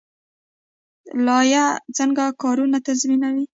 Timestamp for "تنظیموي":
2.85-3.45